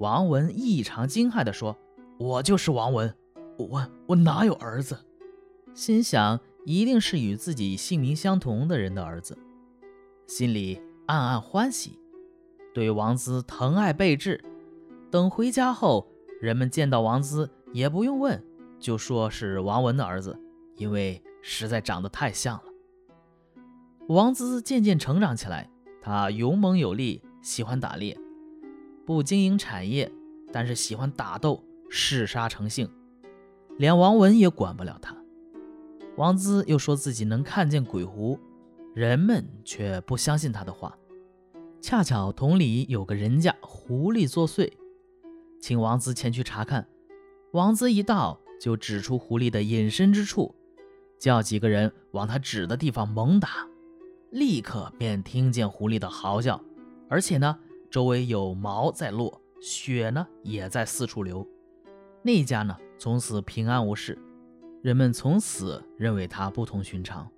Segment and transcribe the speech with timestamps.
[0.00, 1.76] 王文异常惊骇地说
[2.18, 3.14] ：“我就是王文，
[3.58, 4.98] 我我哪有儿子？”
[5.74, 9.36] 心想一定是与自己姓名相同的人的儿子，
[10.26, 11.98] 心里暗暗欢喜，
[12.72, 14.42] 对王兹疼爱备至。
[15.10, 16.08] 等回家后，
[16.40, 18.42] 人们见到王兹也不用问，
[18.78, 20.34] 就说是王文的儿子，
[20.76, 22.64] 因为实在长得太像了。
[24.08, 25.70] 王兹渐渐成长起来，
[26.00, 28.18] 他勇猛有力，喜欢打猎。
[29.06, 30.10] 不经营产业，
[30.52, 32.88] 但是喜欢打斗，嗜杀成性，
[33.78, 35.16] 连王文也管不了他。
[36.16, 38.38] 王兹又说自己能看见鬼狐，
[38.94, 40.96] 人们却不相信他的话。
[41.80, 44.70] 恰巧同里有个人家狐狸作祟，
[45.60, 46.86] 请王兹前去查看。
[47.52, 50.54] 王兹一到，就指出狐狸的隐身之处，
[51.18, 53.66] 叫几个人往他指的地方猛打，
[54.30, 56.62] 立刻便听见狐狸的嚎叫，
[57.08, 57.58] 而且呢。
[57.90, 61.44] 周围有毛在落，血呢也在四处流。
[62.22, 64.16] 那家呢从此平安无事，
[64.80, 67.28] 人们从此认为他不同寻常。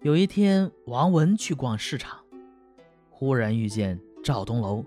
[0.00, 2.18] 有一天，王文去逛市场，
[3.10, 4.82] 忽然遇见赵东楼，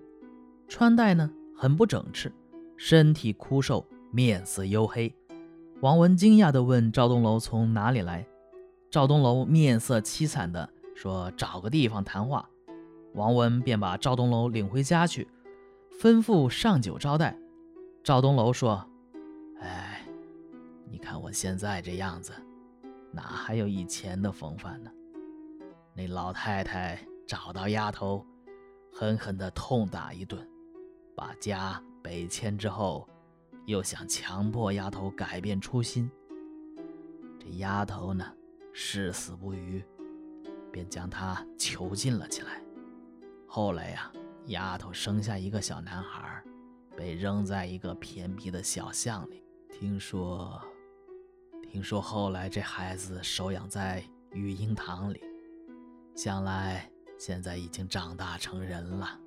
[0.68, 2.32] 穿戴呢很不整饬，
[2.76, 5.14] 身体枯瘦，面色黝黑。
[5.82, 8.26] 王文惊讶地问赵东楼从哪里来，
[8.90, 12.50] 赵东楼面色凄惨地说：“找个地方谈话。”
[13.14, 15.28] 王文便把赵东楼领回家去，
[16.02, 17.38] 吩咐上酒招待。
[18.04, 18.84] 赵东楼说
[19.62, 20.04] ：“哎，
[20.90, 22.34] 你看我现在这样子，
[23.12, 24.92] 哪还有以前的风范呢？
[25.94, 28.26] 那老太太找到丫头，
[28.92, 30.46] 狠狠地痛打一顿，
[31.16, 33.08] 把家北迁之后，
[33.68, 36.10] 又想强迫丫头改变初心。
[37.40, 38.26] 这丫头呢，
[38.74, 39.84] 誓死不渝，
[40.72, 42.60] 便将她囚禁了起来。”
[43.56, 44.12] 后来呀，
[44.48, 46.44] 丫头生下一个小男孩，
[46.98, 49.44] 被扔在一个偏僻的小巷里。
[49.70, 50.60] 听说，
[51.62, 55.22] 听说后来这孩子收养在育婴堂里，
[56.16, 59.20] 想来现在已经长大成人了。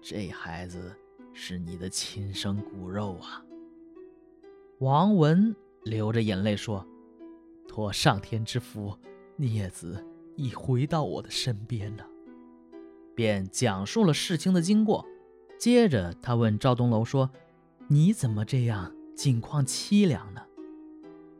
[0.00, 0.94] 这孩子
[1.34, 3.44] 是你的亲生骨肉啊！
[4.78, 5.52] 王文
[5.82, 6.86] 流着眼泪说
[7.66, 8.96] ：“托上天之福，
[9.34, 10.06] 孽子
[10.36, 12.06] 已回到我的身边了。”
[13.20, 15.06] 便讲述了事情的经过。
[15.58, 17.30] 接着，他问赵东楼说
[17.86, 20.40] ：“你怎么这样，境况凄凉呢？”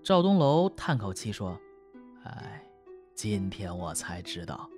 [0.04, 1.58] 赵东楼叹口气说
[2.24, 2.62] ：“哎，
[3.14, 4.68] 今天我才知道，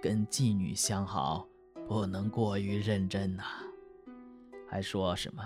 [0.00, 1.44] 跟妓女相好
[1.88, 3.42] 不能过于认真呐。”
[4.70, 5.44] 还说什么？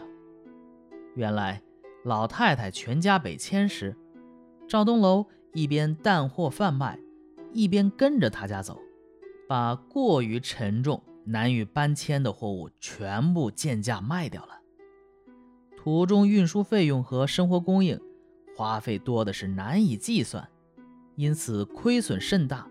[1.14, 1.62] 原来
[2.04, 3.96] 老太太全家北迁时，
[4.68, 5.24] 赵东楼
[5.54, 7.00] 一边担货贩卖，
[7.54, 8.78] 一边跟着他家走。
[9.48, 14.60] 把过于沉重、难以搬迁的货物全部贱价卖掉了，
[15.74, 17.98] 途中运输费用和生活供应
[18.54, 20.46] 花费多的是难以计算，
[21.16, 22.68] 因此亏损甚大。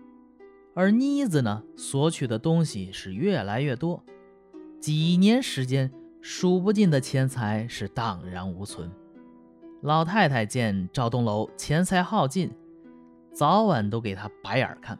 [0.72, 4.04] 而妮子呢，索取的东西是越来越多，
[4.78, 8.88] 几年时间，数不尽的钱财是荡然无存。
[9.82, 12.52] 老太太见赵东楼钱财耗尽，
[13.32, 14.96] 早晚都给他白眼看。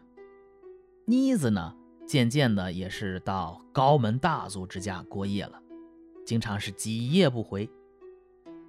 [1.11, 1.75] 妮子呢，
[2.07, 5.59] 渐渐的也是到高门大族之家过夜了，
[6.27, 7.67] 经常是几夜不回。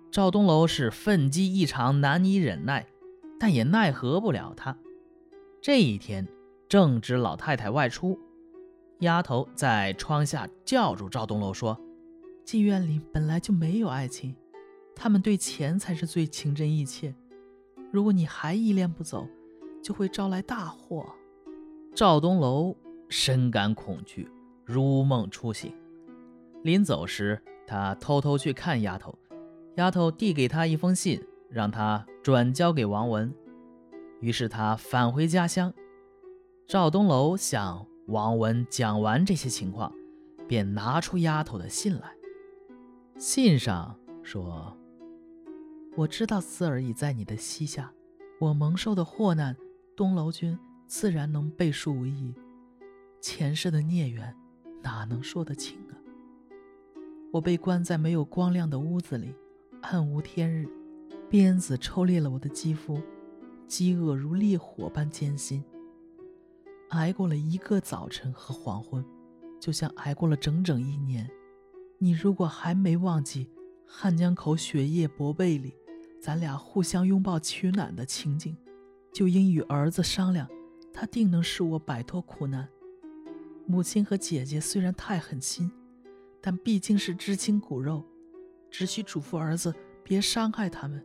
[0.10, 2.88] 赵东楼是愤激异常，难以忍耐，
[3.38, 4.78] 但也奈何不了他。
[5.62, 6.26] 这一天
[6.70, 8.18] 正值老太太外出，
[9.00, 11.78] 丫头在窗下叫住赵东楼说
[12.48, 14.34] ：“妓院里本来就没有爱情，
[14.96, 17.14] 他们对钱才是最情真意切。
[17.92, 19.28] 如果你还依恋不走，
[19.84, 21.06] 就会招来大祸。”
[22.00, 22.74] 赵东楼
[23.10, 24.32] 深感恐惧，
[24.64, 25.76] 如梦初醒。
[26.64, 27.38] 临走时，
[27.68, 29.14] 他偷偷去看丫头，
[29.76, 33.36] 丫头递给他一封信，让他转交给王文。
[34.22, 35.74] 于是他返回家乡。
[36.66, 39.94] 赵东楼向王文讲完这些情况，
[40.48, 42.14] 便拿出丫头的信来。
[43.18, 44.74] 信上说
[45.98, 47.92] ：“我知道思儿已在你的膝下，
[48.40, 49.54] 我蒙受的祸难，
[49.98, 50.58] 东楼君。”
[50.90, 52.34] 自然能背书无疑，
[53.22, 54.36] 前世的孽缘
[54.82, 55.94] 哪能说得清啊？
[57.32, 59.36] 我被关在没有光亮的屋子里，
[59.84, 60.68] 暗无天日，
[61.30, 63.00] 鞭子抽裂了我的肌肤，
[63.68, 65.64] 饥饿如烈火般艰辛。
[66.90, 69.06] 挨过了一个早晨和黄昏，
[69.60, 71.30] 就像挨过了整整一年。
[72.00, 73.48] 你如果还没忘记
[73.86, 75.76] 汉江口雪夜薄被里，
[76.20, 78.58] 咱俩互相拥抱取暖的情景，
[79.14, 80.50] 就应与儿子商量。
[80.94, 82.68] 他定能使我摆脱苦难。
[83.66, 85.72] 母亲和姐姐虽然太狠心，
[86.42, 88.04] 但毕竟是知亲骨肉，
[88.72, 91.04] 只需嘱咐儿子别伤害他们，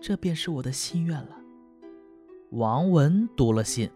[0.00, 1.36] 这便是我的心愿了。
[2.50, 3.88] 王文读了信，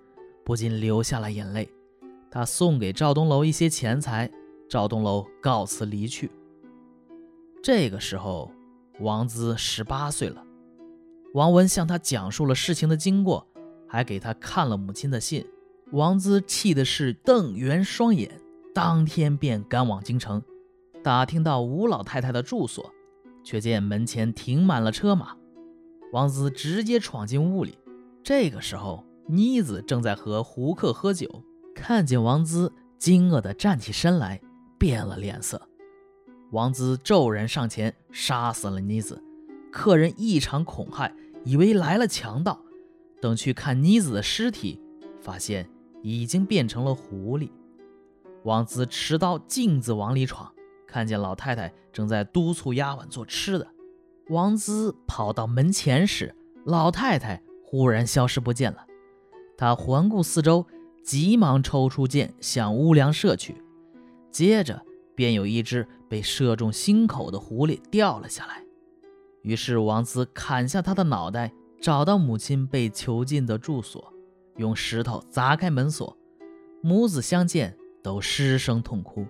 [0.45, 1.69] 不禁流下了眼泪。
[2.31, 4.31] 他送给赵东楼一些钱财，
[4.69, 6.31] 赵东楼告辞离去。
[7.63, 8.53] 这个时候，
[9.01, 10.45] 王子十八岁了。
[11.33, 13.45] 王文向他讲述了事情的经过，
[13.95, 15.47] 还给他看了母亲的信。
[15.93, 18.41] 王姿气的是瞪圆双眼，
[18.75, 20.43] 当天便赶往京城，
[21.01, 22.93] 打听到吴老太太的住所，
[23.45, 25.37] 却见门前停满了车马。
[26.11, 27.79] 王子直接闯进屋里。
[28.25, 34.41] 这个时候，妮子正在和胡客喝酒，看见王姿，惊愕地站起身来，
[34.77, 35.63] 变了脸色。
[36.51, 39.23] 王姿骤然上前，杀死了妮子。
[39.71, 41.13] 客人异常恐骇。
[41.45, 42.59] 以为来了强盗，
[43.25, 44.79] 等去看妮子的尸体，
[45.19, 45.67] 发现
[46.03, 47.51] 已经变成了狐狸。
[48.43, 50.53] 王子持刀径自往里闯，
[50.87, 53.67] 看见老太太正在督促丫鬟做吃的。
[54.29, 56.37] 王子跑到门前时，
[56.67, 58.85] 老太太忽然消失不见了。
[59.57, 60.67] 他环顾四周，
[61.03, 63.57] 急忙抽出剑向屋梁射去，
[64.31, 64.83] 接着
[65.15, 68.63] 便有一只被射中心口的狐狸掉了下来。
[69.41, 71.55] 于是王子砍下他的脑袋，
[71.85, 74.11] 找到母亲被囚禁的住所，
[74.57, 76.17] 用石头砸开门锁。
[76.81, 79.27] 母子相见，都失声痛哭。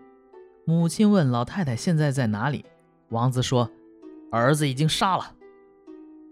[0.65, 2.65] 母亲问老太太现在在哪里，
[3.09, 3.69] 王子说
[4.31, 5.35] ：“儿子已经杀了。”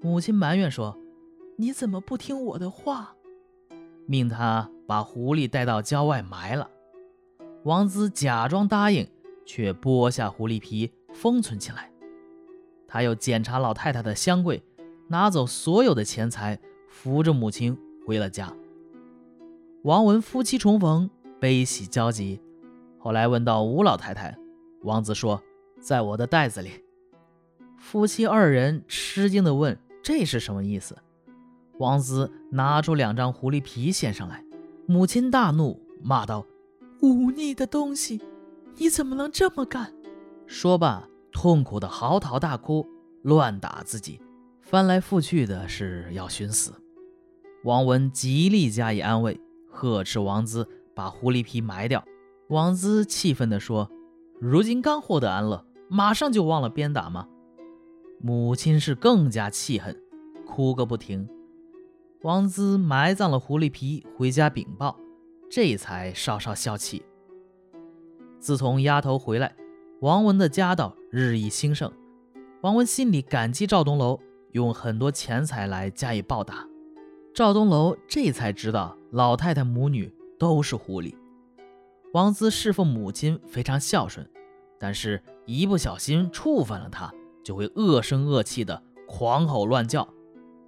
[0.01, 0.97] 母亲埋怨说
[1.59, 3.17] ：“你怎么不听我的话？”
[4.07, 6.71] 命他把狐狸带到郊外埋了。
[7.65, 9.05] 王子假装答应，
[9.45, 11.91] 却剥下狐狸皮封存起来。
[12.87, 14.63] 他又检查老太太的箱柜，
[15.12, 17.76] 拿走所有的钱财，扶着母亲
[18.06, 18.50] 回了家。
[19.82, 22.41] 王文夫妻重逢，悲喜交集。
[22.99, 24.35] 后来问到吴老太太，
[24.85, 25.43] 王子说
[25.79, 26.82] ：“在我的袋子里。”
[27.76, 30.97] 夫妻二人吃惊地问：“这是什么意思？”
[31.79, 34.43] 王子拿出两张狐狸皮献上来，
[34.87, 36.47] 母亲大怒，骂道
[37.03, 38.23] ：“忤逆的东西，
[38.79, 39.93] 你怎么能这么干？”
[40.49, 41.06] 说罢。
[41.31, 42.87] 痛苦的嚎啕大哭，
[43.23, 44.20] 乱打自己，
[44.73, 46.73] 翻来覆去的是要寻死。
[47.65, 49.39] 王文极力加以安慰，
[49.71, 52.03] 呵斥王姿把狐狸皮埋掉。
[52.49, 53.91] 王姿气愤地说
[54.41, 57.29] ：“如今刚获得安乐，马上就忘了鞭打吗？”
[58.19, 59.95] 母亲是更加气恨，
[60.47, 61.29] 哭个不停。
[62.23, 64.99] 王姿埋葬了狐狸皮，回家禀报，
[65.51, 67.03] 这才稍稍消气。
[68.41, 69.55] 自从丫头回来。
[70.01, 71.93] 王文的家道日益兴盛，
[72.63, 74.19] 王文心里感激赵东楼，
[74.53, 76.67] 用很多钱财来加以报答。
[77.35, 81.15] 赵东楼这才知道老太太母女都是狐狸。
[82.13, 84.29] 王姿侍奉母亲非常孝顺，
[84.79, 87.11] 但是一不小心触犯了她，
[87.43, 90.07] 就会恶声恶气的狂吼乱叫。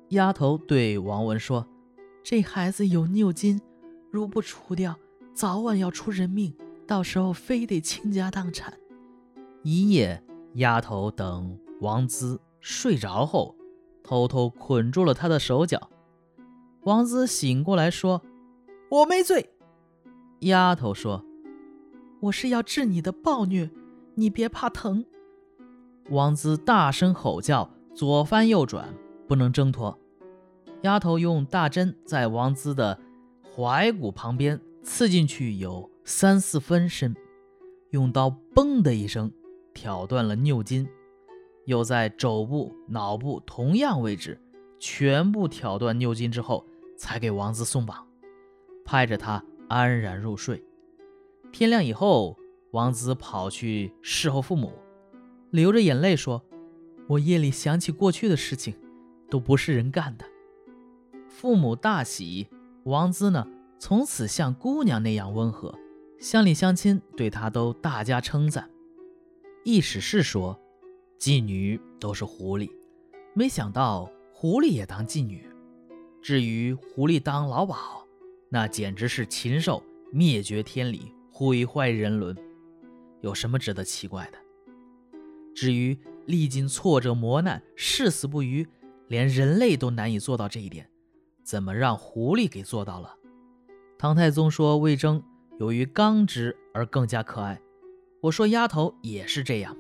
[0.09, 1.67] 丫头对王文说
[2.25, 3.61] ：“这孩子有拗筋，
[4.11, 4.97] 如不除掉，
[5.35, 6.55] 早晚要出人命，
[6.87, 8.73] 到时候非得倾家荡产。”
[9.63, 10.23] 一夜，
[10.55, 13.55] 丫头等王姿睡着后，
[14.05, 15.91] 偷偷捆住了他的手脚。
[16.83, 18.23] 王子醒过来说
[18.91, 19.51] ：“我没罪。”
[20.41, 21.25] 丫头说
[22.21, 23.71] ：“我是要治你的暴虐，
[24.15, 25.05] 你别怕疼。”
[26.11, 28.95] 王子大声吼叫，左翻右转，
[29.27, 29.99] 不能挣脱。
[30.83, 33.01] 丫头用大针在王姿的
[33.57, 37.17] 踝骨旁边刺进去，有三四分深，
[37.91, 39.33] 用刀“嘣”的一声。
[39.73, 40.87] 挑断了拗筋，
[41.67, 44.41] 又在肘部、脑部同样位置
[44.79, 46.67] 全部挑断拗筋之后，
[46.97, 48.07] 才给王子松绑，
[48.85, 50.63] 拍着他安然入睡。
[51.53, 52.37] 天亮以后，
[52.73, 54.73] 王子跑去侍候父母，
[55.51, 56.43] 流着眼泪说
[57.09, 58.75] ：“我夜里想起过去的事情，
[59.31, 60.25] 都不是人干的。”
[61.29, 62.49] 父母大喜，
[62.85, 63.47] 王子呢，
[63.79, 65.75] 从此像姑娘那样温和，
[66.19, 68.71] 乡里乡亲对他都大加称赞。
[69.65, 70.61] 意思是说，
[71.19, 72.71] 妓女都是狐狸，
[73.35, 75.47] 没想到狐狸也当妓女。
[76.21, 77.77] 至于狐狸当老鸨，
[78.49, 82.37] 那简直是禽兽，灭绝天理，毁坏人伦，
[83.21, 84.39] 有什么值得奇怪的？
[85.55, 88.67] 至于历经挫折磨难，誓死不渝，
[89.09, 90.89] 连人类都难以做到这一点，
[91.43, 93.17] 怎么让狐狸给做到了？
[93.99, 95.23] 唐太宗说魏征
[95.59, 97.61] 由于刚直而更加可爱。
[98.23, 99.77] 我说丫头也是这样。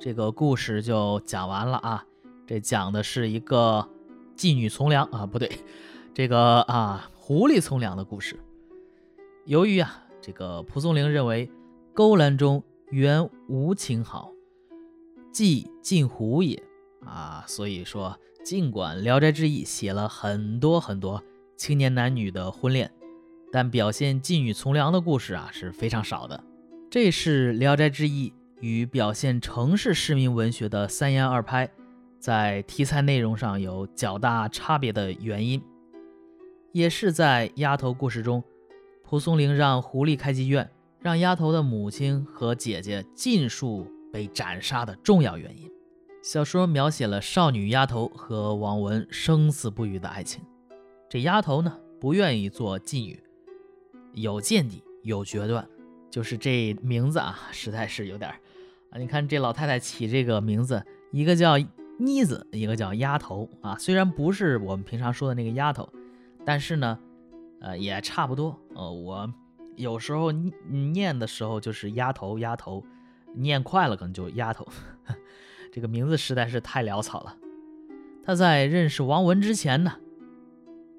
[0.00, 2.06] 这个故事就讲完了啊。
[2.46, 3.86] 这讲的是一个
[4.34, 5.60] 妓女从良啊，不对，
[6.14, 8.40] 这个啊狐狸从良的故事。
[9.44, 11.50] 由于啊，这个蒲松龄认为
[11.92, 14.32] 勾栏中原无情好，
[15.30, 16.62] 既近狐也
[17.04, 17.44] 啊。
[17.46, 21.22] 所以说，尽管《聊斋志异》写了很多很多
[21.58, 22.90] 青年男女的婚恋，
[23.52, 26.42] 但表现妓女从良的故事啊是非常少的。
[26.90, 28.30] 这是《聊斋志异》
[28.60, 31.70] 与表现城市市民文学的三言二拍，
[32.18, 35.62] 在题材内容上有较大差别的原因，
[36.72, 38.42] 也是在丫头故事中，
[39.02, 40.70] 蒲松龄让狐狸开妓院。
[41.02, 45.66] 让丫头的母亲和姐姐尽数被斩杀的重要原因。
[46.22, 50.44] 小说描写了少女丫头和王文生死不渝的爱情。
[51.08, 53.18] 这丫头呢，不愿意做妓女，
[54.12, 55.66] 有见地，有决断。
[56.10, 58.30] 就是这名字啊，实在是有点
[58.90, 58.98] 啊。
[58.98, 61.56] 你看这老太太起这个名字，一个叫
[61.98, 63.76] 妮子，一个叫丫头啊。
[63.78, 65.88] 虽然不是我们平常说的那个丫头，
[66.44, 66.98] 但是呢，
[67.60, 68.58] 呃，也差不多。
[68.74, 69.32] 呃，我。
[69.76, 72.84] 有时候念的时候就是丫头丫头，
[73.34, 74.66] 念快了可能就丫头。
[75.72, 77.34] 这个名字实在是太潦草了。
[78.22, 79.94] 他在认识王文之前呢，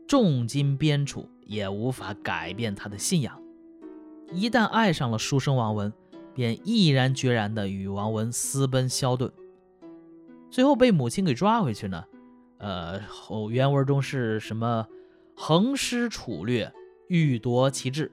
[0.07, 3.39] 重金边处也无法改变他的信仰。
[4.31, 5.93] 一旦爱上了书生王文，
[6.33, 9.31] 便毅然决然地与王文私奔萧顿。
[10.49, 12.03] 最后被母亲给抓回去呢。
[12.57, 14.87] 呃，后原文中是什么？
[15.33, 16.71] 横尸楚掠，
[17.07, 18.11] 欲夺其志。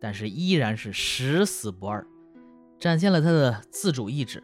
[0.00, 2.06] 但是依然是十死不二，
[2.78, 4.42] 展现了他的自主意志。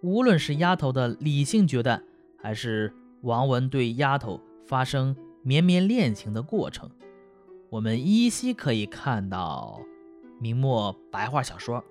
[0.00, 2.02] 无论是丫头的理性决断，
[2.38, 6.90] 还是王文对丫头发生绵绵恋情的过程，
[7.68, 9.82] 我们依稀可以看到
[10.40, 11.84] 明末白话小说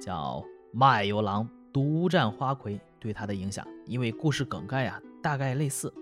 [0.00, 5.92] 叫《卖油郎独占花魁》对他的影响，因为故事梗概呀大概类似。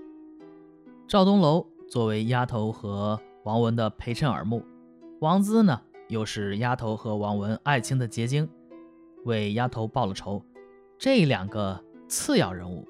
[1.08, 4.62] 赵东楼作为丫头和王文的陪衬耳目，
[5.20, 5.80] 王姿呢？
[6.08, 8.48] 又是丫头和王文爱情的结晶，
[9.24, 10.40] 为丫头报了仇。
[10.96, 12.86] 这两个次要人物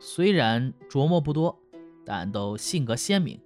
[0.00, 1.58] 虽然琢磨不多，
[2.04, 3.40] 但都性格鲜明。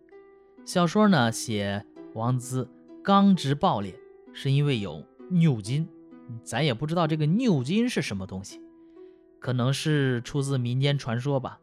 [0.66, 2.68] 小说呢写王姿
[3.02, 3.98] 刚直暴烈，
[4.34, 5.88] 是因为有牛筋。
[6.42, 8.61] 咱也不知道这个牛筋是什么东西，
[9.38, 11.59] 可能是出自民间传说吧。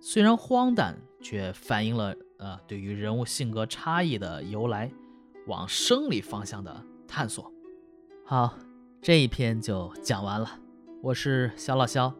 [0.00, 4.92] 虽然荒诞，却反映了呃对于人物性格差异的由来。
[5.46, 7.52] 往生理方向的探索。
[8.24, 8.58] 好，
[9.00, 10.58] 这一篇就讲完了。
[11.00, 12.12] 我是小老肖，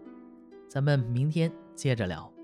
[0.69, 2.36] 咱们明天接着聊。